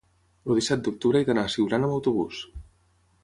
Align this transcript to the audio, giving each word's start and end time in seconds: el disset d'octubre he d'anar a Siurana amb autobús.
el 0.51 0.55
disset 0.59 0.81
d'octubre 0.87 1.19
he 1.21 1.27
d'anar 1.27 1.43
a 1.49 1.53
Siurana 1.55 1.89
amb 1.89 1.97
autobús. 1.99 2.43